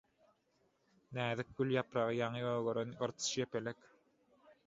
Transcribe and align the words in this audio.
Näzik 1.17 1.51
gül 1.59 1.75
ýapragy, 1.75 2.17
ýaňy 2.21 2.45
gögeren 2.47 2.97
gyrtyç, 3.03 3.29
ýepelek... 3.43 3.87